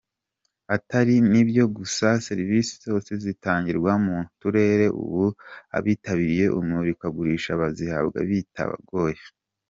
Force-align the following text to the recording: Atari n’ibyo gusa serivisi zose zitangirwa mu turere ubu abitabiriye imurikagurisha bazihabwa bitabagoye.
Atari 0.75 1.15
n’ibyo 1.31 1.65
gusa 1.77 2.07
serivisi 2.27 2.73
zose 2.85 3.11
zitangirwa 3.23 3.91
mu 4.05 4.17
turere 4.39 4.85
ubu 5.03 5.25
abitabiriye 5.77 6.45
imurikagurisha 6.59 7.51
bazihabwa 7.61 8.19
bitabagoye. 8.29 9.21